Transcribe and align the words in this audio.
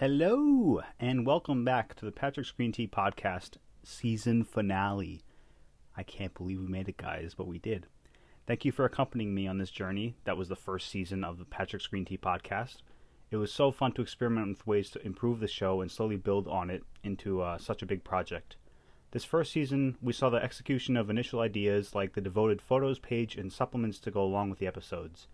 Hello, 0.00 0.80
and 1.00 1.26
welcome 1.26 1.64
back 1.64 1.96
to 1.96 2.04
the 2.04 2.12
Patrick's 2.12 2.52
Green 2.52 2.70
Tea 2.70 2.86
Podcast 2.86 3.56
season 3.82 4.44
finale. 4.44 5.24
I 5.96 6.04
can't 6.04 6.32
believe 6.34 6.60
we 6.60 6.68
made 6.68 6.88
it, 6.88 6.98
guys, 6.98 7.34
but 7.34 7.48
we 7.48 7.58
did. 7.58 7.88
Thank 8.46 8.64
you 8.64 8.70
for 8.70 8.84
accompanying 8.84 9.34
me 9.34 9.48
on 9.48 9.58
this 9.58 9.72
journey. 9.72 10.14
That 10.22 10.36
was 10.36 10.48
the 10.48 10.54
first 10.54 10.88
season 10.88 11.24
of 11.24 11.40
the 11.40 11.44
Patrick's 11.44 11.88
Green 11.88 12.04
Tea 12.04 12.16
Podcast. 12.16 12.76
It 13.32 13.38
was 13.38 13.52
so 13.52 13.72
fun 13.72 13.90
to 13.94 14.02
experiment 14.02 14.46
with 14.46 14.68
ways 14.68 14.88
to 14.90 15.04
improve 15.04 15.40
the 15.40 15.48
show 15.48 15.80
and 15.80 15.90
slowly 15.90 16.14
build 16.14 16.46
on 16.46 16.70
it 16.70 16.84
into 17.02 17.40
uh, 17.42 17.58
such 17.58 17.82
a 17.82 17.86
big 17.86 18.04
project. 18.04 18.54
This 19.10 19.24
first 19.24 19.50
season, 19.50 19.96
we 20.00 20.12
saw 20.12 20.30
the 20.30 20.40
execution 20.40 20.96
of 20.96 21.10
initial 21.10 21.40
ideas 21.40 21.96
like 21.96 22.12
the 22.12 22.20
devoted 22.20 22.62
photos 22.62 23.00
page 23.00 23.34
and 23.34 23.52
supplements 23.52 23.98
to 23.98 24.12
go 24.12 24.22
along 24.22 24.50
with 24.50 24.60
the 24.60 24.68
episodes. 24.68 25.26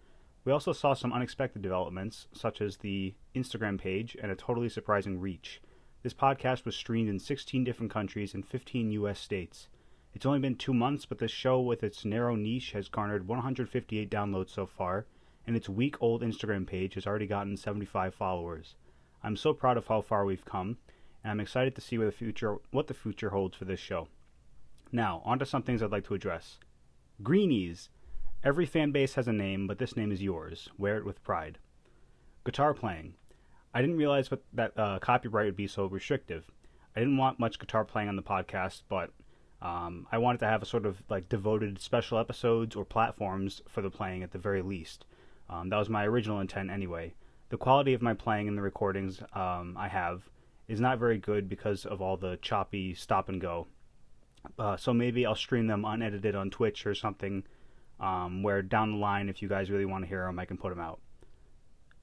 We 0.45 0.53
also 0.53 0.73
saw 0.73 0.93
some 0.93 1.13
unexpected 1.13 1.63
developments, 1.63 2.27
such 2.33 2.61
as 2.61 2.77
the 2.77 3.15
Instagram 3.35 3.81
page 3.81 4.17
and 4.21 4.31
a 4.31 4.37
totally 4.37 4.69
surprising 4.69 5.19
reach. 5.19 5.63
This 6.03 6.13
podcast 6.13 6.67
was 6.67 6.77
streamed 6.77 7.09
in 7.09 7.19
16 7.19 7.65
different 7.65 7.91
countries 7.91 8.35
and 8.35 8.47
15 8.47 8.93
US 8.93 9.19
states. 9.19 9.69
It's 10.13 10.27
only 10.27 10.39
been 10.39 10.57
two 10.57 10.75
months, 10.75 11.07
but 11.07 11.19
this 11.19 11.31
show, 11.31 11.61
with 11.61 11.83
its 11.83 12.05
narrow 12.05 12.37
niche, 12.37 12.73
has 12.73 12.89
garnered 12.89 13.27
158 13.27 14.11
downloads 14.11 14.51
so 14.51 14.67
far, 14.67 15.07
and 15.47 15.57
its 15.57 15.69
week 15.69 15.97
old 16.01 16.23
Instagram 16.23 16.67
page 16.67 16.95
has 16.95 17.07
already 17.07 17.27
gotten 17.27 17.57
75 17.57 18.15
followers. 18.15 18.77
I'm 19.23 19.37
so 19.37 19.55
proud 19.55 19.79
of 19.79 19.87
how 19.87 20.03
far 20.03 20.27
we've 20.27 20.45
come, 20.45 20.77
and 21.25 21.31
I'm 21.31 21.41
excited 21.41 21.75
to 21.75 21.81
see 21.81 21.97
the 21.97 22.13
future, 22.13 22.59
what 22.71 22.87
the 22.87 22.95
future 22.95 23.31
holds 23.31 23.57
for 23.57 23.65
this 23.65 23.81
show. 23.81 24.09
Now, 24.93 25.23
on 25.25 25.39
to 25.39 25.47
some 25.47 25.63
things 25.63 25.83
I'd 25.83 25.91
like 25.91 26.05
to 26.05 26.15
address. 26.15 26.59
Greenies. 27.23 27.89
Every 28.45 28.67
fan 28.67 28.93
base 28.93 29.15
has 29.15 29.27
a 29.27 29.33
name, 29.33 29.67
but 29.67 29.79
this 29.79 29.97
name 29.97 30.13
is 30.13 30.23
yours. 30.23 30.69
Wear 30.77 30.99
it 30.99 31.07
with 31.07 31.25
pride. 31.25 31.57
Guitar 32.45 32.75
playing. 32.75 33.15
I 33.73 33.81
didn't 33.81 33.97
realize 33.97 34.31
what, 34.31 34.43
that 34.53 34.79
uh, 34.79 34.99
copyright 34.99 35.47
would 35.47 35.57
be 35.57 35.67
so 35.67 35.87
restrictive. 35.87 36.45
I 36.95 37.01
didn't 37.01 37.17
want 37.17 37.41
much 37.41 37.59
guitar 37.59 37.87
playing 37.87 38.11
on 38.11 38.17
the 38.17 38.23
podcast, 38.23 38.83
but 38.91 39.13
um, 39.63 40.07
I 40.13 40.19
wanted 40.19 40.41
to 40.41 40.47
have 40.47 40.61
a 40.61 40.67
sort 40.67 40.85
of 40.85 41.03
like 41.09 41.31
devoted 41.31 41.81
special 41.81 42.19
episodes 42.19 42.77
or 42.77 42.85
platforms 42.85 43.63
for 43.67 43.81
the 43.81 43.89
playing 43.89 44.23
at 44.23 44.33
the 44.33 44.39
very 44.39 44.61
least. 44.61 45.07
Um, 45.49 45.71
that 45.71 45.79
was 45.79 45.89
my 45.89 46.07
original 46.07 46.41
intent 46.41 46.71
anyway. 46.71 47.15
The 47.49 47.57
quality 47.57 47.95
of 47.95 48.03
my 48.03 48.13
playing 48.13 48.47
in 48.47 48.57
the 48.57 48.63
recordings 48.63 49.23
um, 49.33 49.75
I 49.79 49.89
have 49.89 50.29
is 50.69 50.81
not 50.81 50.99
very 50.99 51.17
good 51.17 51.49
because 51.49 51.87
of 51.87 52.03
all 52.03 52.19
the 52.19 52.39
choppy 52.43 52.93
stop 52.93 53.31
and 53.31 53.41
go. 53.41 53.69
Uh, 54.59 54.77
so 54.77 54.93
maybe 54.93 55.25
I'll 55.25 55.35
stream 55.35 55.67
them 55.67 55.87
unedited 55.87 56.35
on 56.35 56.51
Twitch 56.51 56.87
or 56.87 56.95
something, 56.95 57.45
um, 58.01 58.43
where 58.43 58.63
down 58.63 58.93
the 58.93 58.99
line, 58.99 59.29
if 59.29 59.43
you 59.43 59.49
guys 59.49 59.71
really 59.71 59.85
want 59.85 60.05
to 60.05 60.09
hear 60.09 60.25
them, 60.27 60.39
I 60.39 60.45
can 60.45 60.57
put 60.57 60.71
them 60.71 60.81
out. 60.81 61.01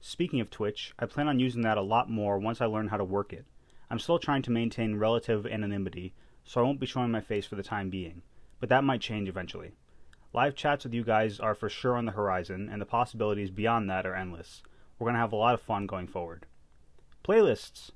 Speaking 0.00 0.40
of 0.40 0.50
Twitch, 0.50 0.92
I 0.98 1.06
plan 1.06 1.28
on 1.28 1.38
using 1.38 1.62
that 1.62 1.78
a 1.78 1.82
lot 1.82 2.10
more 2.10 2.38
once 2.38 2.60
I 2.60 2.66
learn 2.66 2.88
how 2.88 2.96
to 2.96 3.04
work 3.04 3.32
it. 3.32 3.46
I'm 3.90 3.98
still 3.98 4.18
trying 4.18 4.42
to 4.42 4.50
maintain 4.50 4.96
relative 4.96 5.46
anonymity, 5.46 6.14
so 6.44 6.60
I 6.60 6.64
won't 6.64 6.80
be 6.80 6.86
showing 6.86 7.10
my 7.10 7.20
face 7.20 7.46
for 7.46 7.56
the 7.56 7.62
time 7.62 7.90
being, 7.90 8.22
but 8.58 8.68
that 8.68 8.84
might 8.84 9.00
change 9.00 9.28
eventually. 9.28 9.72
Live 10.32 10.54
chats 10.54 10.84
with 10.84 10.94
you 10.94 11.04
guys 11.04 11.38
are 11.38 11.54
for 11.54 11.68
sure 11.68 11.96
on 11.96 12.06
the 12.06 12.12
horizon, 12.12 12.68
and 12.72 12.80
the 12.80 12.86
possibilities 12.86 13.50
beyond 13.50 13.90
that 13.90 14.06
are 14.06 14.14
endless. 14.14 14.62
We're 14.98 15.04
going 15.04 15.14
to 15.14 15.20
have 15.20 15.32
a 15.32 15.36
lot 15.36 15.52
of 15.52 15.60
fun 15.60 15.86
going 15.86 16.06
forward. 16.06 16.46
Playlists. 17.22 17.90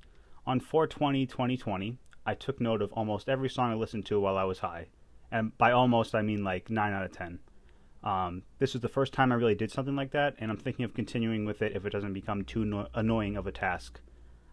On 0.46 0.60
420 0.60 1.26
2020, 1.26 1.98
I 2.26 2.34
took 2.34 2.60
note 2.60 2.82
of 2.82 2.92
almost 2.92 3.28
every 3.28 3.48
song 3.48 3.72
I 3.72 3.74
listened 3.74 4.06
to 4.06 4.20
while 4.20 4.36
I 4.36 4.44
was 4.44 4.58
high. 4.58 4.88
And 5.32 5.56
by 5.56 5.72
almost, 5.72 6.14
I 6.14 6.22
mean 6.22 6.44
like 6.44 6.68
9 6.70 6.92
out 6.92 7.04
of 7.04 7.12
10. 7.12 7.38
Um, 8.02 8.42
this 8.58 8.72
was 8.72 8.82
the 8.82 8.88
first 8.88 9.12
time 9.12 9.32
I 9.32 9.36
really 9.36 9.54
did 9.54 9.70
something 9.70 9.96
like 9.96 10.12
that, 10.12 10.34
and 10.38 10.50
I'm 10.50 10.56
thinking 10.56 10.84
of 10.84 10.94
continuing 10.94 11.44
with 11.44 11.62
it 11.62 11.74
if 11.74 11.84
it 11.84 11.90
doesn't 11.90 12.12
become 12.12 12.44
too 12.44 12.64
no- 12.64 12.88
annoying 12.94 13.36
of 13.36 13.46
a 13.46 13.52
task. 13.52 14.00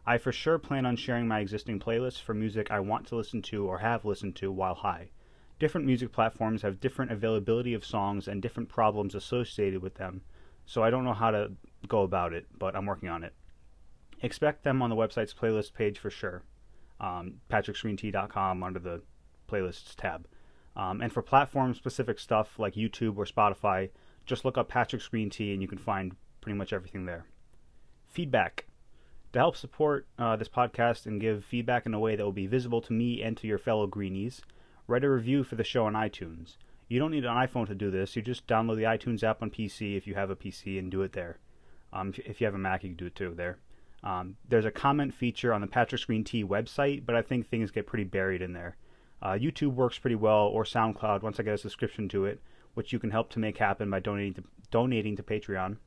I 0.06 0.18
for 0.18 0.32
sure 0.32 0.60
plan 0.60 0.86
on 0.86 0.96
sharing 0.96 1.28
my 1.28 1.40
existing 1.40 1.80
playlists 1.80 2.22
for 2.22 2.34
music 2.34 2.72
I 2.72 2.80
want 2.80 3.08
to 3.08 3.16
listen 3.16 3.42
to 3.44 3.66
or 3.66 3.80
have 3.80 4.04
listened 4.06 4.36
to 4.38 4.52
while 4.52 4.76
high. 4.76 5.12
Different 5.60 5.88
music 5.88 6.12
platforms 6.12 6.62
have 6.62 6.82
different 6.82 7.12
availability 7.12 7.74
of 7.74 7.86
songs 7.86 8.28
and 8.28 8.42
different 8.42 8.70
problems 8.70 9.16
associated 9.16 9.82
with 9.82 9.96
them, 9.96 10.22
so 10.66 10.84
I 10.84 10.90
don't 10.90 11.06
know 11.06 11.14
how 11.14 11.32
to 11.32 11.52
go 11.88 12.02
about 12.02 12.34
it, 12.34 12.48
but 12.58 12.76
I'm 12.76 12.86
working 12.86 13.10
on 13.10 13.24
it. 13.24 13.34
Expect 14.22 14.64
them 14.64 14.82
on 14.82 14.90
the 14.90 14.96
website's 14.96 15.34
playlist 15.34 15.74
page 15.74 16.00
for 16.00 16.10
sure. 16.10 16.44
Um, 17.00 17.36
PatricksGreenTea.com 17.50 18.64
under 18.64 18.80
the 18.80 19.02
playlists 19.50 19.96
tab. 19.96 20.28
Um, 20.76 21.02
and 21.02 21.12
for 21.12 21.22
platform 21.22 21.74
specific 21.74 22.20
stuff 22.20 22.58
like 22.58 22.76
YouTube 22.76 23.18
or 23.18 23.26
Spotify, 23.26 23.90
just 24.26 24.46
look 24.46 24.58
up 24.58 24.70
Patrick's 24.70 25.08
Green 25.08 25.30
Tea 25.30 25.54
and 25.54 25.62
you 25.62 25.68
can 25.68 25.78
find 25.78 26.16
pretty 26.42 26.58
much 26.58 26.74
everything 26.74 27.06
there. 27.06 27.26
Feedback. 28.08 28.66
To 29.34 29.40
help 29.40 29.58
support 29.58 30.08
uh, 30.20 30.36
this 30.36 30.50
podcast 30.50 31.06
and 31.06 31.20
give 31.20 31.44
feedback 31.44 31.86
in 31.86 31.94
a 31.94 32.00
way 32.00 32.16
that 32.16 32.24
will 32.24 32.32
be 32.32 32.48
visible 32.48 32.82
to 32.82 32.94
me 32.94 33.22
and 33.24 33.36
to 33.38 33.48
your 33.48 33.58
fellow 33.58 33.88
greenies, 33.88 34.42
write 34.88 35.04
a 35.04 35.10
review 35.10 35.44
for 35.44 35.56
the 35.56 35.64
show 35.64 35.86
on 35.86 35.94
iTunes. 35.94 36.58
You 36.88 37.00
don't 37.00 37.12
need 37.12 37.26
an 37.26 37.36
iPhone 37.36 37.68
to 37.68 37.76
do 37.76 37.90
this. 37.90 38.16
You 38.16 38.22
just 38.22 38.46
download 38.46 38.76
the 38.76 38.84
iTunes 38.84 39.24
app 39.24 39.42
on 39.42 39.50
PC 39.50 39.98
if 39.98 40.06
you 40.06 40.14
have 40.14 40.30
a 40.30 40.36
PC 40.36 40.78
and 40.78 40.92
do 40.92 41.02
it 41.02 41.14
there. 41.14 41.40
Um, 41.92 42.14
if, 42.26 42.40
you 42.40 42.46
have 42.46 42.56
a 42.56 42.60
Mac, 42.60 42.84
you 42.84 42.90
can 42.90 42.98
do 42.98 43.06
it 43.08 43.16
too 43.16 43.34
there. 43.36 43.58
Um, 44.04 44.36
there's 44.48 44.66
a 44.66 44.72
comment 44.72 45.14
feature 45.14 45.54
on 45.54 45.62
the 45.62 45.68
Patrick's 45.68 46.06
Green 46.06 46.24
Tea 46.24 46.44
website, 46.44 47.06
but 47.06 47.16
I 47.16 47.22
think 47.22 47.48
things 47.48 47.72
get 47.72 47.88
pretty 47.88 48.04
buried 48.04 48.42
in 48.42 48.54
there. 48.54 48.76
Uh, 49.24 49.32
YouTube 49.32 49.74
works 49.74 49.98
pretty 49.98 50.18
well, 50.18 50.48
or 50.48 50.66
SoundCloud 50.66 51.22
once 51.22 51.40
I 51.40 51.44
get 51.44 51.54
a 51.54 51.58
subscription 51.58 52.10
to 52.10 52.26
it, 52.26 52.42
which 52.74 52.92
you 52.92 53.00
can 53.00 53.12
help 53.12 53.30
to 53.32 53.40
make 53.40 53.58
happen 53.58 53.90
by 53.90 54.02
donating 54.02 54.34
to, 54.34 54.44
donating 54.70 55.16
to 55.16 55.24
Patreon. 55.24 55.78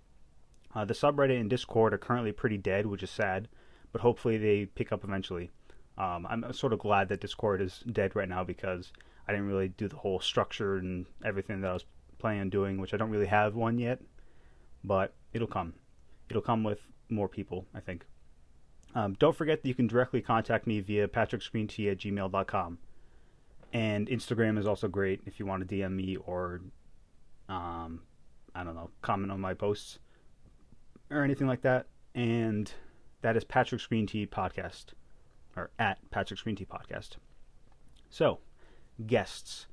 Uh, 0.75 0.87
the 0.87 0.95
subreddit 0.95 1.39
and 1.39 1.51
Discord 1.51 1.93
are 1.93 1.99
currently 1.99 2.33
pretty 2.33 2.57
dead, 2.57 2.87
which 2.87 3.03
is 3.03 3.11
sad, 3.11 3.49
but 3.93 4.01
hopefully 4.01 4.39
they 4.39 4.65
pick 4.65 4.91
up 4.91 5.05
eventually. 5.05 5.51
Um, 5.99 6.27
I'm 6.29 6.51
sort 6.55 6.73
of 6.73 6.79
glad 6.79 7.11
that 7.11 7.21
Discord 7.21 7.61
is 7.61 7.83
dead 7.93 8.17
right 8.17 8.29
now 8.29 8.43
because 8.43 8.91
I 9.29 9.33
didn't 9.33 9.49
really 9.49 9.69
do 9.69 9.87
the 9.87 9.97
whole 9.97 10.19
structure 10.19 10.77
and 10.77 11.05
everything 11.23 11.61
that 11.61 11.71
I 11.71 11.75
was 11.75 11.85
planning 12.19 12.41
on 12.41 12.51
doing, 12.51 12.81
which 12.81 12.95
I 12.95 12.97
don't 12.97 13.11
really 13.11 13.27
have 13.27 13.55
one 13.55 13.79
yet, 13.79 14.01
but 14.83 15.15
it'll 15.35 15.47
come. 15.47 15.75
It'll 16.31 16.43
come 16.43 16.65
with 16.65 16.81
more 17.11 17.29
people, 17.29 17.67
I 17.75 17.81
think. 17.81 18.07
Um, 18.95 19.15
don't 19.19 19.37
forget 19.37 19.61
that 19.61 19.69
you 19.69 19.75
can 19.75 19.87
directly 19.87 20.23
contact 20.23 20.67
me 20.67 20.81
via 20.81 21.07
patricksgreentea 21.07 21.93
at 21.93 21.99
gmail.com. 21.99 22.79
And 23.77 24.09
Instagram 24.09 24.59
is 24.59 24.67
also 24.67 24.89
great 24.89 25.21
if 25.27 25.39
you 25.39 25.45
want 25.45 25.69
to 25.69 25.75
DM 25.77 25.93
me 25.93 26.17
or, 26.17 26.63
um, 27.51 28.01
I 28.55 28.65
don't 28.65 28.75
know, 28.75 28.89
comment 29.03 29.31
on 29.31 29.39
my 29.39 29.53
posts 29.53 29.99
or 31.11 31.23
anything 31.23 31.47
like 31.47 31.61
that. 31.61 31.87
And 32.15 32.73
that 33.21 33.37
is 33.37 33.45
Patrick's 33.45 33.85
Green 33.85 34.07
Tea 34.07 34.27
Podcast, 34.27 34.95
or 35.57 35.73
at 35.79 35.99
Patrick's 36.11 36.41
Green 36.43 36.57
Tea 36.57 36.65
Podcast. 36.65 37.17
So, 38.09 38.39
guests. 39.07 39.67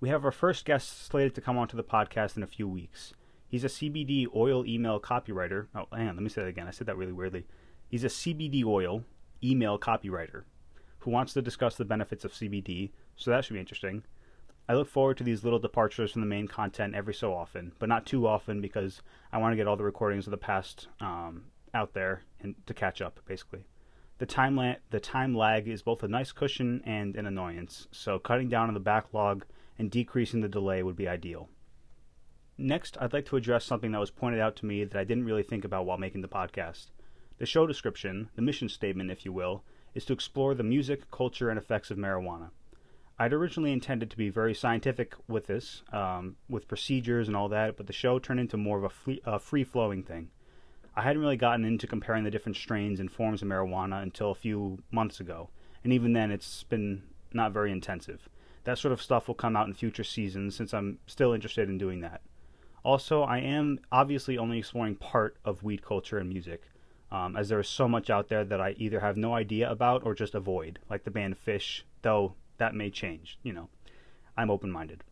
We 0.00 0.10
have 0.10 0.26
our 0.26 0.32
first 0.32 0.66
guest 0.66 1.06
slated 1.06 1.34
to 1.36 1.40
come 1.40 1.56
onto 1.56 1.78
the 1.78 1.82
podcast 1.82 2.36
in 2.36 2.42
a 2.42 2.46
few 2.46 2.68
weeks. 2.68 3.14
He's 3.48 3.64
a 3.64 3.68
CBD 3.68 4.26
oil 4.36 4.66
email 4.66 5.00
copywriter. 5.00 5.68
Oh, 5.74 5.86
hang 5.96 6.08
on, 6.10 6.16
let 6.16 6.22
me 6.22 6.28
say 6.28 6.42
that 6.42 6.48
again. 6.48 6.68
I 6.68 6.72
said 6.72 6.88
that 6.88 6.98
really 6.98 7.14
weirdly. 7.14 7.46
He's 7.88 8.04
a 8.04 8.08
CBD 8.08 8.66
oil 8.66 9.04
email 9.42 9.78
copywriter 9.78 10.42
who 11.06 11.12
wants 11.12 11.32
to 11.32 11.40
discuss 11.40 11.76
the 11.76 11.84
benefits 11.84 12.24
of 12.24 12.32
CBD, 12.32 12.90
so 13.14 13.30
that 13.30 13.44
should 13.44 13.54
be 13.54 13.60
interesting. 13.60 14.02
I 14.68 14.74
look 14.74 14.88
forward 14.88 15.16
to 15.18 15.22
these 15.22 15.44
little 15.44 15.60
departures 15.60 16.10
from 16.10 16.20
the 16.20 16.26
main 16.26 16.48
content 16.48 16.96
every 16.96 17.14
so 17.14 17.32
often, 17.32 17.70
but 17.78 17.88
not 17.88 18.06
too 18.06 18.26
often 18.26 18.60
because 18.60 19.02
I 19.32 19.38
want 19.38 19.52
to 19.52 19.56
get 19.56 19.68
all 19.68 19.76
the 19.76 19.84
recordings 19.84 20.26
of 20.26 20.32
the 20.32 20.36
past 20.36 20.88
um, 21.00 21.44
out 21.72 21.94
there 21.94 22.22
and 22.40 22.56
to 22.66 22.74
catch 22.74 23.00
up, 23.00 23.20
basically. 23.24 23.66
The 24.18 24.26
time, 24.26 24.56
la- 24.56 24.82
the 24.90 24.98
time 24.98 25.32
lag 25.32 25.68
is 25.68 25.80
both 25.80 26.02
a 26.02 26.08
nice 26.08 26.32
cushion 26.32 26.82
and 26.84 27.14
an 27.14 27.24
annoyance, 27.24 27.86
so 27.92 28.18
cutting 28.18 28.48
down 28.48 28.66
on 28.66 28.74
the 28.74 28.80
backlog 28.80 29.44
and 29.78 29.92
decreasing 29.92 30.40
the 30.40 30.48
delay 30.48 30.82
would 30.82 30.96
be 30.96 31.06
ideal. 31.06 31.48
Next, 32.58 32.98
I'd 33.00 33.12
like 33.12 33.26
to 33.26 33.36
address 33.36 33.64
something 33.64 33.92
that 33.92 34.00
was 34.00 34.10
pointed 34.10 34.40
out 34.40 34.56
to 34.56 34.66
me 34.66 34.82
that 34.82 34.98
I 34.98 35.04
didn't 35.04 35.26
really 35.26 35.44
think 35.44 35.64
about 35.64 35.86
while 35.86 35.98
making 35.98 36.22
the 36.22 36.26
podcast. 36.26 36.86
The 37.38 37.46
show 37.46 37.64
description, 37.64 38.30
the 38.34 38.42
mission 38.42 38.68
statement, 38.68 39.12
if 39.12 39.24
you 39.24 39.32
will, 39.32 39.62
is 39.96 40.04
to 40.04 40.12
explore 40.12 40.54
the 40.54 40.62
music, 40.62 41.10
culture, 41.10 41.48
and 41.48 41.58
effects 41.58 41.90
of 41.90 41.96
marijuana. 41.96 42.50
I'd 43.18 43.32
originally 43.32 43.72
intended 43.72 44.10
to 44.10 44.16
be 44.16 44.28
very 44.28 44.54
scientific 44.54 45.14
with 45.26 45.46
this, 45.46 45.82
um, 45.90 46.36
with 46.50 46.68
procedures 46.68 47.28
and 47.28 47.36
all 47.36 47.48
that, 47.48 47.78
but 47.78 47.86
the 47.86 47.94
show 47.94 48.18
turned 48.18 48.38
into 48.38 48.58
more 48.58 48.84
of 48.84 48.92
a, 49.06 49.18
a 49.24 49.38
free 49.38 49.64
flowing 49.64 50.02
thing. 50.02 50.28
I 50.94 51.00
hadn't 51.00 51.22
really 51.22 51.38
gotten 51.38 51.64
into 51.64 51.86
comparing 51.86 52.24
the 52.24 52.30
different 52.30 52.56
strains 52.56 53.00
and 53.00 53.10
forms 53.10 53.40
of 53.40 53.48
marijuana 53.48 54.02
until 54.02 54.30
a 54.30 54.34
few 54.34 54.82
months 54.90 55.18
ago, 55.18 55.48
and 55.82 55.94
even 55.94 56.12
then 56.12 56.30
it's 56.30 56.62
been 56.64 57.02
not 57.32 57.52
very 57.52 57.72
intensive. 57.72 58.28
That 58.64 58.76
sort 58.76 58.92
of 58.92 59.00
stuff 59.00 59.28
will 59.28 59.34
come 59.34 59.56
out 59.56 59.66
in 59.66 59.72
future 59.72 60.04
seasons 60.04 60.54
since 60.54 60.74
I'm 60.74 60.98
still 61.06 61.32
interested 61.32 61.70
in 61.70 61.78
doing 61.78 62.00
that. 62.02 62.20
Also, 62.82 63.22
I 63.22 63.38
am 63.38 63.80
obviously 63.90 64.36
only 64.36 64.58
exploring 64.58 64.96
part 64.96 65.38
of 65.42 65.62
weed 65.62 65.82
culture 65.82 66.18
and 66.18 66.28
music, 66.28 66.64
um, 67.10 67.36
as 67.36 67.48
there 67.48 67.60
is 67.60 67.68
so 67.68 67.88
much 67.88 68.10
out 68.10 68.28
there 68.28 68.44
that 68.44 68.60
I 68.60 68.74
either 68.78 69.00
have 69.00 69.16
no 69.16 69.34
idea 69.34 69.70
about 69.70 70.04
or 70.04 70.14
just 70.14 70.34
avoid, 70.34 70.78
like 70.90 71.04
the 71.04 71.10
band 71.10 71.36
Phish, 71.36 71.82
though 72.02 72.34
that 72.58 72.74
may 72.74 72.90
change, 72.90 73.38
you 73.42 73.52
know. 73.52 73.68
I'm 74.36 74.50
open 74.50 74.70
minded. 74.70 75.04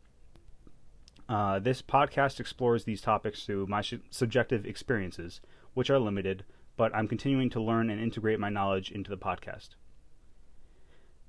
Uh, 1.28 1.58
this 1.58 1.80
podcast 1.80 2.40
explores 2.40 2.84
these 2.84 3.00
topics 3.00 3.44
through 3.44 3.66
my 3.66 3.82
subjective 4.10 4.66
experiences, 4.66 5.40
which 5.72 5.88
are 5.88 5.98
limited, 5.98 6.44
but 6.76 6.94
I'm 6.94 7.08
continuing 7.08 7.48
to 7.50 7.62
learn 7.62 7.88
and 7.88 8.00
integrate 8.00 8.40
my 8.40 8.50
knowledge 8.50 8.90
into 8.90 9.10
the 9.10 9.16
podcast. 9.16 9.70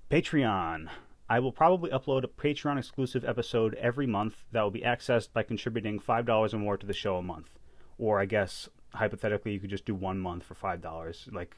Patreon. 0.10 0.90
I 1.28 1.40
will 1.40 1.52
probably 1.52 1.90
upload 1.90 2.24
a 2.24 2.28
Patreon 2.28 2.78
exclusive 2.78 3.26
episode 3.26 3.74
every 3.76 4.06
month 4.06 4.44
that 4.52 4.62
will 4.62 4.70
be 4.70 4.82
accessed 4.82 5.34
by 5.34 5.42
contributing 5.42 6.00
$5 6.00 6.54
or 6.54 6.58
more 6.60 6.78
to 6.78 6.86
the 6.86 6.94
show 6.94 7.16
a 7.16 7.24
month. 7.24 7.50
Or 7.98 8.20
I 8.20 8.26
guess, 8.26 8.70
hypothetically, 8.96 9.54
you 9.54 9.60
could 9.60 9.70
just 9.70 9.86
do 9.86 9.94
one 9.96 10.20
month 10.20 10.44
for 10.44 10.56
$5. 10.56 11.34
Like, 11.34 11.56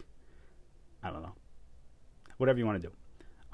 I 1.03 1.09
don't 1.09 1.21
know. 1.21 1.35
Whatever 2.37 2.59
you 2.59 2.65
want 2.65 2.81
to 2.81 2.87
do. 2.87 2.93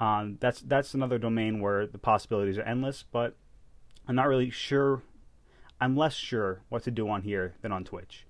Um, 0.04 0.38
that's 0.40 0.60
that's 0.60 0.94
another 0.94 1.18
domain 1.18 1.60
where 1.60 1.86
the 1.86 1.98
possibilities 1.98 2.58
are 2.58 2.62
endless, 2.62 3.04
but 3.10 3.36
I'm 4.08 4.16
not 4.16 4.28
really 4.28 4.50
sure. 4.50 5.02
I'm 5.80 5.96
less 5.96 6.14
sure 6.14 6.62
what 6.68 6.82
to 6.84 6.90
do 6.90 7.08
on 7.08 7.22
here 7.22 7.54
than 7.62 7.72
on 7.72 7.84
Twitch. 7.84 8.26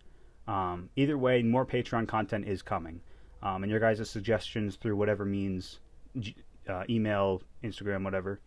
Um, 0.46 0.90
either 0.96 1.16
way, 1.16 1.42
more 1.42 1.64
Patreon 1.64 2.06
content 2.06 2.46
is 2.46 2.62
coming, 2.62 3.00
um, 3.42 3.62
and 3.62 3.70
your 3.70 3.80
guys' 3.80 4.08
suggestions 4.10 4.76
through 4.76 4.96
whatever 4.96 5.24
means, 5.24 5.80
uh, 6.68 6.84
email, 6.90 7.42
Instagram, 7.62 8.04
whatever, 8.04 8.40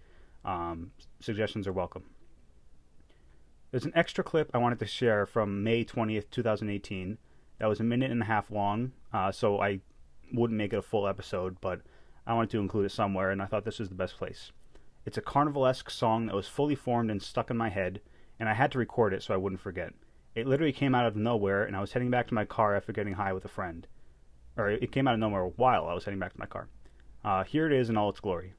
um, 0.45 0.92
suggestions 1.19 1.68
are 1.68 1.74
welcome. 1.74 2.04
There's 3.78 3.86
an 3.86 3.92
extra 3.94 4.24
clip 4.24 4.50
I 4.56 4.58
wanted 4.58 4.80
to 4.80 4.88
share 4.88 5.28
from 5.28 5.64
May 5.64 5.86
20th, 5.86 6.32
2018. 6.32 7.20
That 7.60 7.70
was 7.70 7.80
a 7.80 7.84
minute 7.84 8.10
and 8.10 8.24
a 8.24 8.26
half 8.26 8.50
long, 8.50 8.94
uh, 9.14 9.32
so 9.32 9.62
I 9.62 9.82
wouldn't 10.34 10.58
make 10.58 10.74
it 10.74 10.80
a 10.80 10.82
full 10.82 11.08
episode, 11.08 11.62
but 11.62 11.82
I 12.26 12.34
wanted 12.34 12.50
to 12.50 12.60
include 12.60 12.88
it 12.88 12.92
somewhere, 12.92 13.30
and 13.30 13.40
I 13.40 13.46
thought 13.46 13.66
this 13.66 13.78
was 13.78 13.90
the 13.90 13.94
best 13.94 14.18
place. 14.18 14.52
It's 15.06 15.20
a 15.20 15.22
carnivalesque 15.22 15.92
song 15.92 16.26
that 16.26 16.34
was 16.34 16.48
fully 16.48 16.74
formed 16.74 17.12
and 17.12 17.22
stuck 17.22 17.52
in 17.52 17.58
my 17.58 17.70
head, 17.70 18.02
and 18.40 18.50
I 18.50 18.56
had 18.56 18.72
to 18.72 18.80
record 18.80 19.14
it 19.14 19.22
so 19.22 19.36
I 19.36 19.38
wouldn't 19.38 19.62
forget. 19.62 19.94
It 20.34 20.48
literally 20.48 20.74
came 20.74 20.96
out 20.96 21.06
of 21.06 21.16
nowhere, 21.16 21.64
and 21.64 21.76
I 21.76 21.82
was 21.82 21.94
heading 21.94 22.10
back 22.10 22.26
to 22.30 22.34
my 22.34 22.46
car 22.46 22.76
after 22.76 22.92
getting 22.92 23.14
high 23.14 23.34
with 23.34 23.46
a 23.46 23.48
friend. 23.48 23.86
Or 24.58 24.72
it 24.72 24.92
came 24.92 25.08
out 25.08 25.14
of 25.14 25.20
nowhere 25.20 25.46
while 25.56 25.86
I 25.86 25.94
was 25.94 26.04
heading 26.04 26.20
back 26.20 26.34
to 26.34 26.40
my 26.40 26.48
car. 26.48 26.68
Uh, 27.24 27.44
here 27.44 27.68
it 27.68 27.74
is 27.74 27.92
in 27.92 27.98
all 27.98 28.10
its 28.10 28.22
glory. 28.22 28.54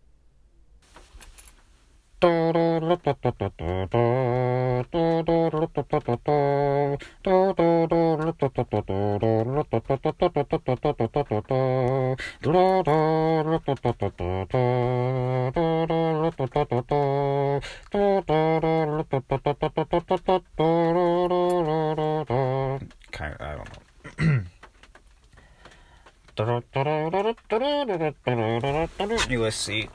I 23.41 23.57
don't 23.57 23.69
know. 24.19 24.45
USC. 29.29 29.89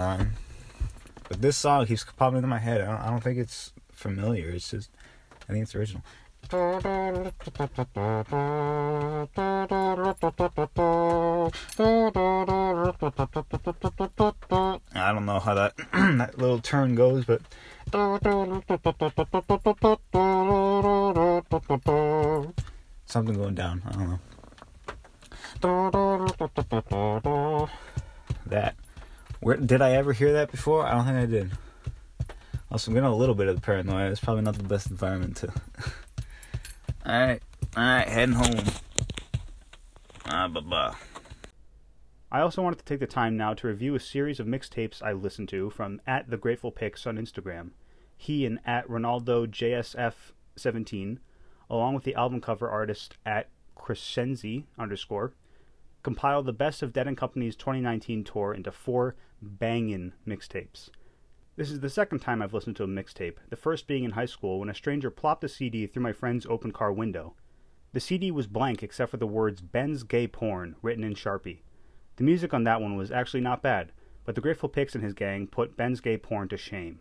Um, 0.00 0.32
but 1.28 1.42
this 1.42 1.58
song 1.58 1.84
keeps 1.84 2.04
popping 2.04 2.38
into 2.38 2.48
my 2.48 2.58
head. 2.58 2.80
I 2.80 2.86
don't, 2.86 3.00
I 3.02 3.10
don't 3.10 3.22
think 3.22 3.38
it's 3.38 3.74
familiar. 3.92 4.48
It's 4.48 4.70
just, 4.70 4.88
I 5.46 5.52
think 5.52 5.64
it's 5.64 5.74
original. 5.74 6.02
I 6.52 6.80
don't 15.12 15.26
know 15.26 15.38
how 15.38 15.54
that 15.54 15.74
that 15.92 16.38
little 16.38 16.60
turn 16.60 16.94
goes, 16.94 17.26
but 17.26 17.42
something 23.04 23.34
going 23.34 23.54
down. 23.54 23.82
I 23.86 23.92
don't 23.92 24.08
know. 24.08 24.18
That. 28.46 28.76
Where 29.40 29.56
did 29.56 29.80
I 29.80 29.92
ever 29.92 30.12
hear 30.12 30.34
that 30.34 30.50
before? 30.50 30.86
I 30.86 30.92
don't 30.92 31.06
think 31.06 31.16
I 31.16 31.26
did. 31.26 31.50
Also, 32.70 32.90
I'm 32.90 32.94
getting 32.94 33.08
a 33.08 33.16
little 33.16 33.34
bit 33.34 33.48
of 33.48 33.62
paranoia. 33.62 34.10
It's 34.10 34.20
probably 34.20 34.42
not 34.42 34.56
the 34.56 34.64
best 34.64 34.90
environment 34.90 35.38
to. 35.38 35.52
Alright, 37.06 37.42
alright, 37.74 38.08
heading 38.08 38.34
home. 38.34 38.64
Ah, 40.26 40.46
bye 40.46 40.60
bye. 40.60 40.94
I 42.30 42.40
also 42.42 42.62
wanted 42.62 42.78
to 42.78 42.84
take 42.84 43.00
the 43.00 43.06
time 43.06 43.38
now 43.38 43.54
to 43.54 43.66
review 43.66 43.94
a 43.94 44.00
series 44.00 44.38
of 44.38 44.46
mixtapes 44.46 45.02
I 45.02 45.12
listened 45.12 45.48
to 45.48 45.70
from 45.70 46.02
at 46.06 46.28
the 46.28 46.36
Grateful 46.36 46.70
Pigs 46.70 47.06
on 47.06 47.16
Instagram. 47.16 47.70
He 48.16 48.44
and 48.44 48.60
at 48.66 48.86
Ronaldo 48.86 49.46
JSF17, 49.48 51.18
along 51.70 51.94
with 51.94 52.04
the 52.04 52.14
album 52.14 52.42
cover 52.42 52.68
artist 52.68 53.16
at 53.24 53.48
Crescenzi 53.74 54.64
underscore, 54.78 55.32
compiled 56.02 56.44
the 56.44 56.52
best 56.52 56.82
of 56.82 56.92
Dead 56.92 57.08
and 57.08 57.16
Company's 57.16 57.56
2019 57.56 58.24
tour 58.24 58.52
into 58.52 58.70
four 58.70 59.16
bangin' 59.42 60.12
mixtapes. 60.26 60.90
This 61.56 61.70
is 61.70 61.80
the 61.80 61.90
second 61.90 62.20
time 62.20 62.40
I've 62.40 62.54
listened 62.54 62.76
to 62.76 62.84
a 62.84 62.88
mixtape, 62.88 63.36
the 63.48 63.56
first 63.56 63.86
being 63.86 64.04
in 64.04 64.12
high 64.12 64.26
school 64.26 64.60
when 64.60 64.68
a 64.68 64.74
stranger 64.74 65.10
plopped 65.10 65.44
a 65.44 65.48
CD 65.48 65.86
through 65.86 66.02
my 66.02 66.12
friend's 66.12 66.46
open 66.46 66.72
car 66.72 66.92
window. 66.92 67.34
The 67.92 68.00
CD 68.00 68.30
was 68.30 68.46
blank 68.46 68.82
except 68.82 69.10
for 69.10 69.16
the 69.16 69.26
words 69.26 69.60
Ben's 69.60 70.02
Gay 70.02 70.26
Porn 70.26 70.76
written 70.80 71.04
in 71.04 71.14
Sharpie. 71.14 71.62
The 72.16 72.24
music 72.24 72.54
on 72.54 72.64
that 72.64 72.80
one 72.80 72.96
was 72.96 73.10
actually 73.10 73.40
not 73.40 73.62
bad, 73.62 73.92
but 74.24 74.34
the 74.34 74.40
Grateful 74.40 74.68
Pigs 74.68 74.94
and 74.94 75.02
his 75.02 75.14
gang 75.14 75.46
put 75.46 75.76
Ben's 75.76 76.00
Gay 76.00 76.16
Porn 76.16 76.48
to 76.48 76.56
shame. 76.56 77.00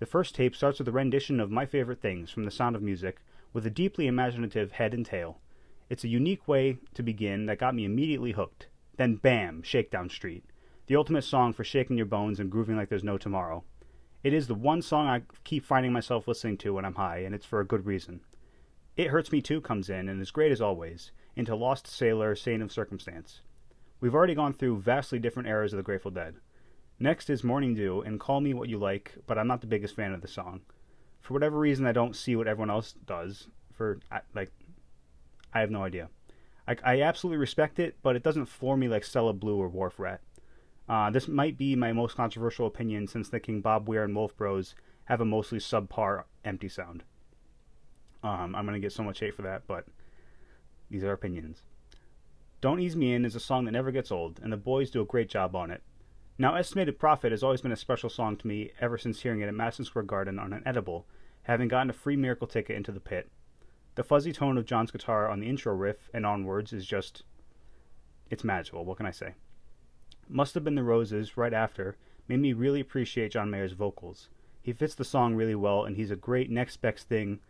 The 0.00 0.06
first 0.06 0.34
tape 0.34 0.56
starts 0.56 0.78
with 0.78 0.88
a 0.88 0.92
rendition 0.92 1.38
of 1.38 1.50
My 1.50 1.66
Favorite 1.66 2.00
Things 2.00 2.30
from 2.30 2.44
The 2.44 2.50
Sound 2.50 2.74
of 2.74 2.82
Music 2.82 3.20
with 3.52 3.64
a 3.64 3.70
deeply 3.70 4.06
imaginative 4.06 4.72
head 4.72 4.92
and 4.92 5.06
tail. 5.06 5.40
It's 5.88 6.02
a 6.02 6.08
unique 6.08 6.48
way 6.48 6.78
to 6.94 7.02
begin 7.02 7.46
that 7.46 7.58
got 7.58 7.74
me 7.74 7.84
immediately 7.84 8.32
hooked. 8.32 8.68
Then 8.96 9.16
bam, 9.16 9.62
Shakedown 9.62 10.10
Street. 10.10 10.44
The 10.86 10.96
ultimate 10.96 11.24
song 11.24 11.54
for 11.54 11.64
shaking 11.64 11.96
your 11.96 12.04
bones 12.04 12.38
and 12.38 12.50
grooving 12.50 12.76
like 12.76 12.90
there's 12.90 13.02
no 13.02 13.16
tomorrow. 13.16 13.64
It 14.22 14.34
is 14.34 14.48
the 14.48 14.54
one 14.54 14.82
song 14.82 15.06
I 15.06 15.22
keep 15.42 15.64
finding 15.64 15.94
myself 15.94 16.28
listening 16.28 16.58
to 16.58 16.74
when 16.74 16.84
I'm 16.84 16.96
high, 16.96 17.18
and 17.18 17.34
it's 17.34 17.46
for 17.46 17.60
a 17.60 17.66
good 17.66 17.86
reason. 17.86 18.20
It 18.94 19.08
Hurts 19.08 19.32
Me 19.32 19.40
Too 19.40 19.62
comes 19.62 19.88
in, 19.88 20.10
and 20.10 20.20
is 20.20 20.30
great 20.30 20.52
as 20.52 20.60
always, 20.60 21.10
into 21.36 21.56
Lost 21.56 21.86
Sailor, 21.86 22.36
Saint 22.36 22.62
of 22.62 22.70
Circumstance. 22.70 23.40
We've 23.98 24.14
already 24.14 24.34
gone 24.34 24.52
through 24.52 24.80
vastly 24.80 25.18
different 25.18 25.48
eras 25.48 25.72
of 25.72 25.78
the 25.78 25.82
Grateful 25.82 26.10
Dead. 26.10 26.34
Next 27.00 27.30
is 27.30 27.42
Morning 27.42 27.74
Dew 27.74 28.02
and 28.02 28.20
Call 28.20 28.42
Me 28.42 28.52
What 28.52 28.68
You 28.68 28.76
Like, 28.76 29.14
but 29.26 29.38
I'm 29.38 29.48
not 29.48 29.62
the 29.62 29.66
biggest 29.66 29.96
fan 29.96 30.12
of 30.12 30.20
the 30.20 30.28
song. 30.28 30.60
For 31.22 31.32
whatever 31.32 31.58
reason, 31.58 31.86
I 31.86 31.92
don't 31.92 32.14
see 32.14 32.36
what 32.36 32.46
everyone 32.46 32.70
else 32.70 32.92
does. 32.92 33.48
For, 33.72 34.00
like, 34.34 34.52
I 35.54 35.60
have 35.60 35.70
no 35.70 35.82
idea. 35.82 36.10
I, 36.68 36.76
I 36.84 37.00
absolutely 37.00 37.38
respect 37.38 37.78
it, 37.78 37.96
but 38.02 38.16
it 38.16 38.22
doesn't 38.22 38.46
floor 38.46 38.76
me 38.76 38.88
like 38.88 39.04
Stella 39.04 39.32
Blue 39.32 39.56
or 39.56 39.68
Wharf 39.68 39.98
Rat. 39.98 40.20
Uh, 40.88 41.10
this 41.10 41.28
might 41.28 41.56
be 41.56 41.74
my 41.74 41.92
most 41.92 42.16
controversial 42.16 42.66
opinion 42.66 43.06
since 43.06 43.28
thinking 43.28 43.60
Bob 43.60 43.88
Weir 43.88 44.04
and 44.04 44.14
Wolf 44.14 44.36
Bros 44.36 44.74
have 45.04 45.20
a 45.20 45.24
mostly 45.24 45.58
subpar 45.58 46.24
empty 46.44 46.68
sound. 46.68 47.04
Um, 48.22 48.54
I'm 48.54 48.66
going 48.66 48.74
to 48.74 48.80
get 48.80 48.92
so 48.92 49.02
much 49.02 49.20
hate 49.20 49.34
for 49.34 49.42
that, 49.42 49.66
but 49.66 49.86
these 50.90 51.04
are 51.04 51.12
opinions. 51.12 51.62
Don't 52.60 52.80
Ease 52.80 52.96
Me 52.96 53.12
In 53.12 53.24
is 53.24 53.34
a 53.34 53.40
song 53.40 53.64
that 53.64 53.72
never 53.72 53.90
gets 53.90 54.10
old, 54.10 54.40
and 54.42 54.52
the 54.52 54.56
boys 54.56 54.90
do 54.90 55.02
a 55.02 55.06
great 55.06 55.28
job 55.28 55.54
on 55.54 55.70
it. 55.70 55.82
Now, 56.38 56.54
Estimated 56.54 56.98
Profit 56.98 57.30
has 57.30 57.42
always 57.42 57.60
been 57.60 57.72
a 57.72 57.76
special 57.76 58.10
song 58.10 58.36
to 58.38 58.46
me 58.46 58.72
ever 58.80 58.98
since 58.98 59.20
hearing 59.20 59.40
it 59.40 59.48
at 59.48 59.54
Madison 59.54 59.84
Square 59.84 60.04
Garden 60.04 60.38
on 60.38 60.52
an 60.52 60.62
edible, 60.66 61.06
having 61.42 61.68
gotten 61.68 61.90
a 61.90 61.94
free 61.94 62.16
miracle 62.16 62.46
ticket 62.46 62.76
into 62.76 62.90
the 62.90 63.00
pit. 63.00 63.30
The 63.94 64.02
fuzzy 64.02 64.32
tone 64.32 64.58
of 64.58 64.64
John's 64.64 64.90
guitar 64.90 65.28
on 65.28 65.40
the 65.40 65.48
intro 65.48 65.74
riff 65.74 66.10
and 66.12 66.26
onwards 66.26 66.72
is 66.72 66.86
just. 66.86 67.22
It's 68.30 68.42
magical, 68.42 68.84
what 68.84 68.96
can 68.96 69.06
I 69.06 69.10
say? 69.10 69.34
Must 70.28 70.54
Have 70.54 70.64
Been 70.64 70.74
the 70.74 70.82
Roses, 70.82 71.36
right 71.36 71.52
after, 71.52 71.96
made 72.28 72.40
me 72.40 72.52
really 72.52 72.80
appreciate 72.80 73.32
John 73.32 73.50
Mayer's 73.50 73.72
vocals. 73.72 74.28
He 74.62 74.72
fits 74.72 74.94
the 74.94 75.04
song 75.04 75.34
really 75.34 75.54
well, 75.54 75.84
and 75.84 75.96
he's 75.96 76.10
a 76.10 76.16
great 76.16 76.50
next 76.50 76.78
best 76.78 77.08
thing, 77.08 77.40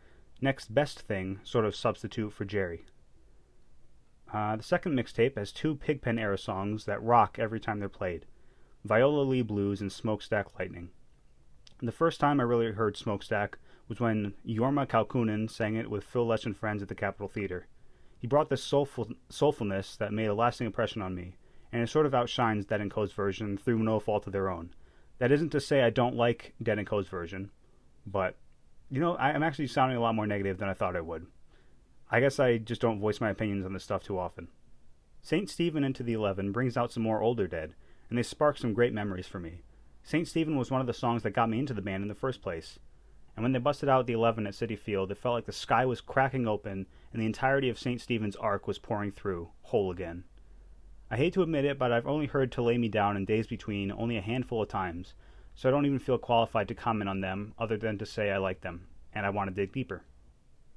next 0.41 0.75
best 0.75 1.01
thing 1.01 1.41
sort 1.45 1.65
of 1.65 1.77
substitute 1.77 2.33
for 2.33 2.45
Jerry. 2.45 2.85
Uh, 4.33 4.57
the 4.57 4.63
second 4.65 4.99
mixtape 4.99 5.37
has 5.37 5.53
two 5.53 5.77
Pigpen 5.77 6.19
era 6.19 6.37
songs 6.37 6.87
that 6.87 7.03
rock 7.03 7.39
every 7.39 7.61
time 7.61 7.79
they're 7.79 7.89
played 7.89 8.27
Viola 8.85 9.23
Lee 9.23 9.43
Blues 9.43 9.81
and 9.81 9.93
Smokestack 9.93 10.59
Lightning. 10.59 10.91
The 11.81 11.93
first 11.93 12.19
time 12.19 12.41
I 12.41 12.43
really 12.43 12.73
heard 12.73 12.97
Smokestack 12.97 13.59
was 13.89 14.01
when 14.01 14.35
Jorma 14.47 14.89
Kaukonen 14.89 15.49
sang 15.49 15.77
it 15.77 15.89
with 15.89 16.05
Phil 16.05 16.27
Lesh 16.27 16.45
and 16.45 16.57
friends 16.57 16.83
at 16.83 16.89
the 16.89 16.95
Capitol 16.95 17.29
Theater. 17.29 17.67
He 18.19 18.27
brought 18.27 18.49
this 18.49 18.65
soulful, 18.65 19.11
soulfulness 19.31 19.97
that 19.99 20.13
made 20.13 20.27
a 20.27 20.35
lasting 20.35 20.67
impression 20.67 21.01
on 21.01 21.15
me, 21.15 21.37
and 21.75 21.83
it 21.83 21.89
sort 21.89 22.07
of 22.07 22.15
outshines 22.15 22.65
Dead 22.65 22.81
and 22.81 22.89
Co.'s 22.89 23.11
version 23.13 23.59
through 23.59 23.81
no 23.81 23.99
fault 23.99 24.29
of 24.29 24.33
their 24.33 24.49
own. 24.49 24.73
That 25.19 25.33
isn't 25.33 25.51
to 25.51 25.61
say 25.61 25.83
I 25.83 25.91
don't 25.91 26.15
like 26.15 26.55
Dead 26.63 26.79
and 26.79 26.87
Co.'s 26.87 27.09
version, 27.09 27.51
but 28.07 28.37
you 28.89 29.01
know, 29.01 29.17
I, 29.17 29.33
am 29.33 29.43
actually 29.43 29.67
sounding 29.67 29.99
a 29.99 30.01
lot 30.01 30.15
more 30.15 30.27
negative 30.27 30.59
than 30.59 30.69
I 30.69 30.75
thought 30.75 30.95
I 30.95 31.01
would. 31.01 31.27
I 32.09 32.21
guess 32.21 32.39
I 32.39 32.59
just 32.59 32.81
don't 32.81 33.01
voice 33.01 33.21
my 33.21 33.31
opinions 33.31 33.67
on 33.67 33.73
this 33.73 33.83
stuff 33.83 34.05
too 34.05 34.21
often. 34.21 34.47
St. 35.21 35.51
Stephen 35.51 35.83
Into 35.83 36.05
the 36.05 36.13
Eleven 36.13 36.53
brings 36.53 36.77
out 36.77 36.93
some 36.93 37.03
more 37.03 37.21
older 37.21 37.49
Dead, 37.49 37.75
and 38.09 38.17
they 38.17 38.23
spark 38.23 38.57
some 38.57 38.73
great 38.73 38.93
memories 38.93 39.27
for 39.27 39.41
me. 39.41 39.63
St. 40.05 40.29
Stephen 40.29 40.57
was 40.57 40.71
one 40.71 40.81
of 40.81 40.87
the 40.87 40.93
songs 40.93 41.25
that 41.25 41.33
got 41.33 41.51
me 41.51 41.59
into 41.59 41.75
the 41.75 41.83
band 41.83 42.03
in 42.03 42.09
the 42.09 42.15
first 42.15 42.41
place. 42.41 42.79
and 43.35 43.43
when 43.43 43.51
they 43.51 43.59
busted 43.59 43.89
out 43.89 44.07
the 44.07 44.13
11 44.13 44.47
at 44.47 44.53
Citi 44.53 44.79
Field, 44.79 45.11
it 45.11 45.19
felt 45.19 45.35
like 45.35 45.47
the 45.47 45.53
sky 45.53 45.85
was 45.85 46.01
cracking 46.01 46.47
open 46.47 46.87
and 47.13 47.21
the 47.21 47.27
entirety 47.27 47.69
of 47.69 47.81
St. 47.81 48.01
Stephen's 48.01 48.37
Arc 48.37 48.69
was 48.69 48.79
pouring 48.79 49.11
through, 49.11 49.51
whole 49.63 49.91
again. 49.91 50.23
I 51.15 51.17
hate 51.17 51.35
to 51.35 51.43
admit 51.43 51.65
it, 51.65 51.79
but 51.79 51.93
I've 51.93 52.09
only 52.09 52.27
heard 52.27 52.51
To 52.51 52.63
Lay 52.63 52.77
Me 52.77 52.89
Down 52.89 53.17
and 53.17 53.25
Days 53.25 53.47
Between 53.47 53.93
only 53.93 54.17
a 54.17 54.21
handful 54.21 54.61
of 54.61 54.69
times, 54.69 55.15
so 55.55 55.69
I 55.69 55.71
don't 55.71 55.87
even 55.87 56.01
feel 56.01 56.19
qualified 56.19 56.67
to 56.67 56.75
comment 56.75 57.09
on 57.09 57.21
them 57.21 57.55
other 57.57 57.77
than 57.77 57.99
to 57.99 58.05
say 58.05 58.33
I 58.33 58.39
like 58.39 58.63
them, 58.63 58.89
and 59.13 59.25
I 59.25 59.31
want 59.31 59.49
to 59.49 59.55
dig 59.55 59.73
deeper. 59.73 60.03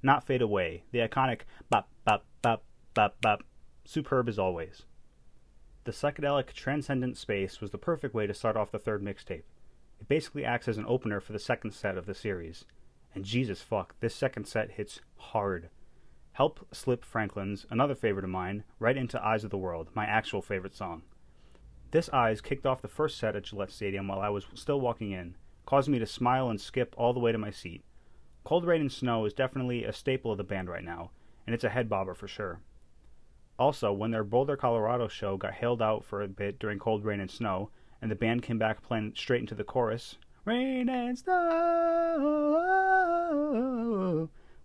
Not 0.03 0.27
Fade 0.27 0.43
Away, 0.43 0.83
the 0.91 0.99
iconic 0.99 1.41
bop 1.71 1.89
bop 2.05 2.23
bop 2.43 2.63
bop 2.93 3.19
bop, 3.19 3.45
superb 3.83 4.29
as 4.29 4.37
always. 4.37 4.83
The 5.85 5.91
psychedelic 5.91 6.53
transcendent 6.53 7.17
space 7.17 7.59
was 7.59 7.71
the 7.71 7.79
perfect 7.79 8.13
way 8.13 8.27
to 8.27 8.33
start 8.35 8.55
off 8.55 8.69
the 8.69 8.77
third 8.77 9.03
mixtape. 9.03 9.41
It 9.99 10.07
basically 10.07 10.45
acts 10.45 10.67
as 10.67 10.77
an 10.77 10.85
opener 10.87 11.19
for 11.19 11.33
the 11.33 11.39
second 11.39 11.71
set 11.71 11.97
of 11.97 12.05
the 12.05 12.13
series. 12.13 12.63
And 13.15 13.25
Jesus 13.25 13.63
fuck, 13.63 13.95
this 14.01 14.13
second 14.13 14.45
set 14.45 14.73
hits 14.73 14.99
hard. 15.15 15.69
Help 16.37 16.67
slip 16.71 17.03
Franklin's, 17.03 17.65
another 17.71 17.95
favorite 17.95 18.23
of 18.23 18.29
mine, 18.29 18.63
right 18.77 18.95
into 18.95 19.19
Eyes 19.25 19.43
of 19.43 19.49
the 19.49 19.57
World, 19.57 19.89
my 19.95 20.05
actual 20.05 20.39
favorite 20.39 20.75
song. 20.75 21.01
This 21.89 22.09
Eyes 22.09 22.41
kicked 22.41 22.67
off 22.67 22.83
the 22.83 22.87
first 22.87 23.17
set 23.17 23.35
at 23.35 23.45
Gillette 23.45 23.71
Stadium 23.71 24.07
while 24.07 24.19
I 24.19 24.29
was 24.29 24.45
still 24.53 24.79
walking 24.79 25.09
in, 25.09 25.33
causing 25.65 25.93
me 25.93 25.97
to 25.97 26.05
smile 26.05 26.47
and 26.51 26.61
skip 26.61 26.93
all 26.95 27.11
the 27.11 27.19
way 27.19 27.31
to 27.31 27.39
my 27.39 27.49
seat. 27.49 27.83
Cold 28.43 28.67
Rain 28.67 28.81
and 28.81 28.91
Snow 28.91 29.25
is 29.25 29.33
definitely 29.33 29.83
a 29.83 29.91
staple 29.91 30.31
of 30.31 30.37
the 30.37 30.43
band 30.43 30.69
right 30.69 30.83
now, 30.83 31.09
and 31.47 31.55
it's 31.55 31.63
a 31.63 31.69
head 31.69 31.89
bobber 31.89 32.13
for 32.13 32.27
sure. 32.27 32.61
Also, 33.57 33.91
when 33.91 34.11
their 34.11 34.23
Boulder, 34.23 34.55
Colorado 34.55 35.07
show 35.07 35.37
got 35.37 35.53
hailed 35.53 35.81
out 35.81 36.05
for 36.05 36.21
a 36.21 36.27
bit 36.27 36.59
during 36.59 36.77
Cold 36.77 37.03
Rain 37.03 37.19
and 37.19 37.31
Snow, 37.31 37.71
and 37.99 38.11
the 38.11 38.15
band 38.15 38.43
came 38.43 38.59
back 38.59 38.83
playing 38.83 39.13
straight 39.15 39.41
into 39.41 39.55
the 39.55 39.63
chorus, 39.63 40.19
Rain 40.45 40.87
and 40.87 41.17
Snow 41.17 42.27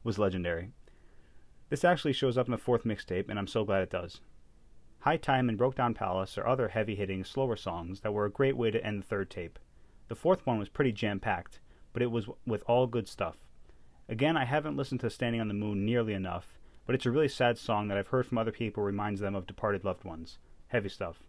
was 0.05 0.19
legendary. 0.19 0.73
This 1.73 1.85
actually 1.85 2.12
shows 2.12 2.37
up 2.37 2.49
in 2.49 2.52
the 2.52 2.59
fourth 2.59 2.85
mixtape, 2.85 3.31
and 3.31 3.38
I'm 3.38 3.47
so 3.47 3.64
glad 3.64 3.81
it 3.81 3.88
does. 3.88 4.21
High 4.99 5.17
Time 5.17 5.49
and 5.49 5.57
Broke 5.57 5.75
Down 5.75 5.95
Palace 5.95 6.37
are 6.37 6.47
other 6.47 6.69
heavy 6.69 6.95
hitting, 6.95 7.25
slower 7.25 7.57
songs 7.57 8.02
that 8.02 8.12
were 8.12 8.26
a 8.26 8.31
great 8.31 8.59
way 8.59 8.71
to 8.71 8.87
end 8.87 9.00
the 9.00 9.07
third 9.07 9.31
tape. 9.31 9.59
The 10.09 10.14
fourth 10.14 10.45
one 10.45 10.59
was 10.59 10.69
pretty 10.69 10.93
jam 10.93 11.19
packed, 11.19 11.61
but 11.95 12.02
it 12.02 12.11
was 12.11 12.29
with 12.45 12.62
all 12.67 12.87
good 12.87 13.09
stuff. 13.09 13.38
Again, 14.07 14.37
I 14.37 14.45
haven't 14.45 14.76
listened 14.76 15.00
to 15.00 15.09
Standing 15.09 15.41
on 15.41 15.49
the 15.49 15.55
Moon 15.55 15.87
nearly 15.87 16.12
enough, 16.12 16.59
but 16.85 16.95
it's 16.95 17.07
a 17.07 17.11
really 17.11 17.26
sad 17.26 17.57
song 17.57 17.88
that 17.88 17.97
I've 17.97 18.09
heard 18.09 18.26
from 18.26 18.37
other 18.37 18.52
people 18.52 18.83
reminds 18.83 19.23
them 19.23 19.35
of 19.35 19.47
departed 19.47 19.83
loved 19.83 20.05
ones. 20.05 20.37
Heavy 20.67 20.91
stuff. 20.91 21.23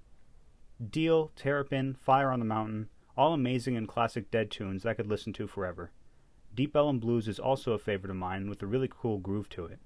Deal, 0.89 1.31
Terrapin, 1.37 1.93
Fire 1.93 2.31
on 2.31 2.39
the 2.39 2.45
Mountain, 2.45 2.89
all 3.15 3.33
amazing 3.33 3.77
and 3.77 3.87
classic 3.87 4.29
Dead 4.29 4.51
tunes 4.51 4.83
that 4.83 4.89
I 4.89 4.93
could 4.93 5.07
listen 5.07 5.31
to 5.31 5.47
forever. 5.47 5.93
Deep 6.53 6.75
Ellum 6.75 6.99
Blues 6.99 7.29
is 7.29 7.39
also 7.39 7.71
a 7.71 7.79
favorite 7.79 8.11
of 8.11 8.17
mine 8.17 8.49
with 8.49 8.61
a 8.61 8.65
really 8.67 8.89
cool 8.91 9.19
groove 9.19 9.47
to 9.47 9.63
it. 9.63 9.79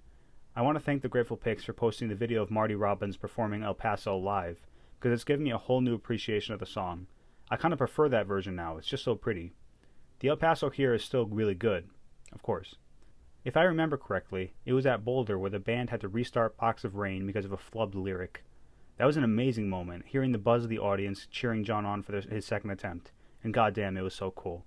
I 0.57 0.61
want 0.61 0.75
to 0.75 0.83
thank 0.83 1.03
the 1.03 1.07
Grateful 1.07 1.37
Pigs 1.37 1.63
for 1.63 1.73
posting 1.73 2.07
the 2.07 2.15
video 2.15 2.41
of 2.41 2.49
Marty 2.49 2.73
Robbins 2.73 3.15
performing 3.15 3.61
El 3.61 3.75
Paso 3.75 4.17
live, 4.17 4.59
because 4.99 5.13
it's 5.13 5.23
given 5.23 5.43
me 5.43 5.51
a 5.51 5.57
whole 5.59 5.81
new 5.81 5.93
appreciation 5.93 6.51
of 6.51 6.59
the 6.59 6.65
song. 6.65 7.05
I 7.51 7.57
kind 7.57 7.73
of 7.73 7.77
prefer 7.77 8.09
that 8.09 8.25
version 8.25 8.55
now, 8.55 8.75
it's 8.77 8.87
just 8.87 9.03
so 9.03 9.13
pretty. 9.13 9.53
The 10.19 10.29
El 10.29 10.35
Paso 10.35 10.71
here 10.71 10.95
is 10.95 11.03
still 11.03 11.27
really 11.27 11.53
good, 11.53 11.89
of 12.33 12.41
course. 12.41 12.73
If 13.45 13.55
I 13.55 13.65
remember 13.65 13.97
correctly, 13.97 14.55
it 14.65 14.73
was 14.73 14.87
at 14.87 15.05
Boulder 15.05 15.37
where 15.37 15.51
the 15.51 15.59
band 15.59 15.91
had 15.91 16.01
to 16.01 16.07
restart 16.07 16.57
Box 16.57 16.83
of 16.83 16.95
Rain 16.95 17.27
because 17.27 17.45
of 17.45 17.51
a 17.51 17.57
flubbed 17.57 17.93
lyric. 17.93 18.43
That 18.97 19.05
was 19.05 19.15
an 19.15 19.23
amazing 19.23 19.69
moment, 19.69 20.05
hearing 20.07 20.31
the 20.31 20.39
buzz 20.39 20.63
of 20.63 20.71
the 20.71 20.79
audience 20.79 21.27
cheering 21.29 21.65
John 21.65 21.85
on 21.85 22.01
for 22.01 22.19
his 22.19 22.45
second 22.45 22.71
attempt, 22.71 23.11
and 23.43 23.53
goddamn, 23.53 23.95
it 23.95 24.01
was 24.01 24.15
so 24.15 24.31
cool. 24.31 24.65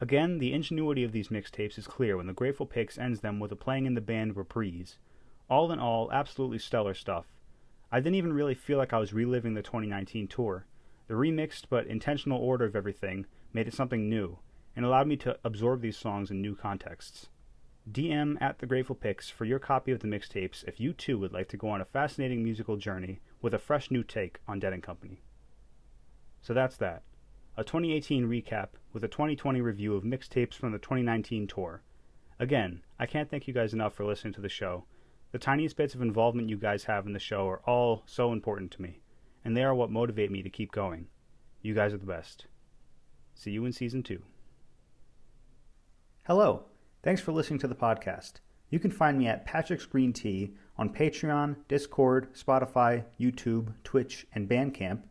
Again, 0.00 0.38
the 0.38 0.52
ingenuity 0.52 1.04
of 1.04 1.12
these 1.12 1.28
mixtapes 1.28 1.78
is 1.78 1.86
clear 1.86 2.16
when 2.16 2.26
the 2.26 2.32
Grateful 2.32 2.66
Pigs 2.66 2.98
ends 2.98 3.20
them 3.20 3.38
with 3.38 3.52
a 3.52 3.56
playing 3.56 3.86
in 3.86 3.94
the 3.94 4.00
band 4.00 4.36
reprise. 4.36 4.98
All 5.48 5.70
in 5.70 5.78
all, 5.78 6.10
absolutely 6.10 6.58
stellar 6.58 6.94
stuff. 6.94 7.26
I 7.92 8.00
didn't 8.00 8.16
even 8.16 8.32
really 8.32 8.54
feel 8.54 8.76
like 8.76 8.92
I 8.92 8.98
was 8.98 9.14
reliving 9.14 9.54
the 9.54 9.62
2019 9.62 10.26
tour. 10.26 10.66
The 11.06 11.14
remixed 11.14 11.66
but 11.68 11.86
intentional 11.86 12.40
order 12.40 12.64
of 12.64 12.74
everything 12.74 13.26
made 13.52 13.68
it 13.68 13.74
something 13.74 14.08
new, 14.08 14.38
and 14.74 14.84
allowed 14.84 15.06
me 15.06 15.16
to 15.18 15.38
absorb 15.44 15.80
these 15.80 15.96
songs 15.96 16.30
in 16.30 16.42
new 16.42 16.56
contexts. 16.56 17.28
DM 17.90 18.40
at 18.40 18.58
the 18.58 18.66
Grateful 18.66 18.96
Pigs 18.96 19.28
for 19.30 19.44
your 19.44 19.58
copy 19.58 19.92
of 19.92 20.00
the 20.00 20.08
mixtapes 20.08 20.64
if 20.66 20.80
you 20.80 20.92
too 20.92 21.18
would 21.18 21.32
like 21.32 21.48
to 21.50 21.56
go 21.56 21.68
on 21.68 21.80
a 21.80 21.84
fascinating 21.84 22.42
musical 22.42 22.76
journey 22.76 23.20
with 23.42 23.54
a 23.54 23.58
fresh 23.58 23.90
new 23.90 24.02
take 24.02 24.40
on 24.48 24.58
Dead 24.58 24.72
and 24.72 24.82
Company. 24.82 25.20
So 26.40 26.52
that's 26.54 26.78
that. 26.78 27.02
A 27.56 27.62
2018 27.62 28.26
recap 28.26 28.70
with 28.92 29.04
a 29.04 29.08
2020 29.08 29.60
review 29.60 29.94
of 29.94 30.02
mixtapes 30.02 30.54
from 30.54 30.72
the 30.72 30.78
2019 30.78 31.46
tour. 31.46 31.82
Again, 32.40 32.82
I 32.98 33.06
can't 33.06 33.30
thank 33.30 33.46
you 33.46 33.54
guys 33.54 33.72
enough 33.72 33.94
for 33.94 34.04
listening 34.04 34.32
to 34.34 34.40
the 34.40 34.48
show. 34.48 34.86
The 35.30 35.38
tiniest 35.38 35.76
bits 35.76 35.94
of 35.94 36.02
involvement 36.02 36.48
you 36.48 36.56
guys 36.56 36.82
have 36.84 37.06
in 37.06 37.12
the 37.12 37.20
show 37.20 37.46
are 37.48 37.60
all 37.60 38.02
so 38.06 38.32
important 38.32 38.72
to 38.72 38.82
me, 38.82 38.98
and 39.44 39.56
they 39.56 39.62
are 39.62 39.72
what 39.72 39.92
motivate 39.92 40.32
me 40.32 40.42
to 40.42 40.50
keep 40.50 40.72
going. 40.72 41.06
You 41.62 41.74
guys 41.74 41.94
are 41.94 41.98
the 41.98 42.06
best. 42.06 42.46
See 43.36 43.52
you 43.52 43.64
in 43.66 43.72
season 43.72 44.02
two. 44.02 44.22
Hello. 46.24 46.64
Thanks 47.04 47.20
for 47.20 47.30
listening 47.30 47.60
to 47.60 47.68
the 47.68 47.76
podcast. 47.76 48.40
You 48.68 48.80
can 48.80 48.90
find 48.90 49.16
me 49.16 49.28
at 49.28 49.46
Patrick's 49.46 49.86
Green 49.86 50.12
Tea 50.12 50.54
on 50.76 50.92
Patreon, 50.92 51.54
Discord, 51.68 52.34
Spotify, 52.34 53.04
YouTube, 53.20 53.74
Twitch, 53.84 54.26
and 54.34 54.48
Bandcamp, 54.48 55.02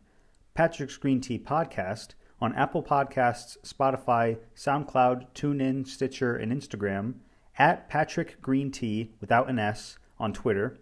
Patrick's 0.52 0.98
Green 0.98 1.22
Tea 1.22 1.38
Podcast 1.38 2.08
on 2.40 2.54
Apple 2.54 2.82
Podcasts, 2.82 3.56
Spotify, 3.64 4.38
SoundCloud, 4.56 5.26
TuneIn, 5.34 5.86
Stitcher, 5.86 6.36
and 6.36 6.52
Instagram, 6.52 7.14
at 7.58 7.88
Patrick 7.88 8.40
Green 8.42 8.70
Tea 8.70 9.12
without 9.20 9.48
an 9.48 9.58
S 9.58 9.98
on 10.18 10.32
Twitter. 10.32 10.78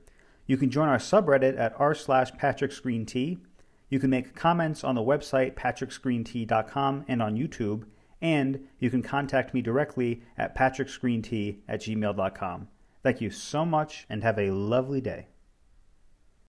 You 0.46 0.56
can 0.56 0.70
join 0.70 0.88
our 0.88 0.98
subreddit 0.98 1.58
at 1.58 1.74
r 1.78 1.94
slash 1.94 2.32
Patrick's 2.32 2.80
Green 2.80 3.06
Tea. 3.06 3.38
You 3.88 3.98
can 3.98 4.10
make 4.10 4.34
comments 4.34 4.82
on 4.84 4.94
the 4.94 5.02
website 5.02 5.54
patricksgreentea.com 5.54 7.04
and 7.08 7.22
on 7.22 7.36
YouTube, 7.36 7.84
and 8.20 8.66
you 8.78 8.90
can 8.90 9.02
contact 9.02 9.52
me 9.52 9.60
directly 9.60 10.22
at 10.38 10.56
patricksgreentea 10.56 11.58
at 11.68 11.82
gmail.com. 11.82 12.68
Thank 13.02 13.20
you 13.20 13.30
so 13.30 13.64
much 13.66 14.06
and 14.08 14.22
have 14.22 14.38
a 14.38 14.50
lovely 14.50 15.00
day. 15.00 15.26